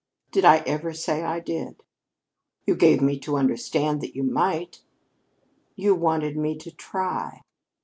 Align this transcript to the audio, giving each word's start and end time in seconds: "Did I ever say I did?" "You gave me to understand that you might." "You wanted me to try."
"Did 0.31 0.45
I 0.45 0.63
ever 0.65 0.93
say 0.93 1.21
I 1.21 1.39
did?" 1.39 1.83
"You 2.65 2.73
gave 2.73 3.03
me 3.03 3.19
to 3.19 3.37
understand 3.37 4.01
that 4.01 4.15
you 4.15 4.23
might." 4.23 4.81
"You 5.75 5.93
wanted 5.93 6.35
me 6.35 6.57
to 6.57 6.71
try." 6.71 7.41